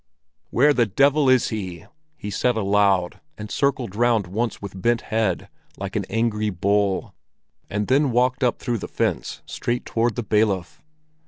[0.49, 1.85] "Where the devil is he?"
[2.17, 7.13] he said aloud, and circled round once with bent head, like an angry bull,
[7.69, 10.81] and then walked up through the fence straight toward the bailiff.